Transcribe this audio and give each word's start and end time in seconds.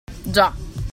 Già! 0.31 0.51